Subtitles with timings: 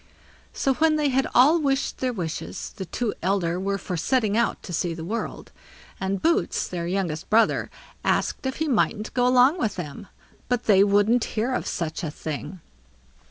[0.51, 4.63] So, when they had all wished their wishes, the two elder were for setting out
[4.63, 5.51] to see the world;
[5.99, 7.69] and Boots, their youngest brother,
[8.03, 10.07] asked if he mightn't go along with them;
[10.49, 12.61] but they wouldn't hear of such a thing.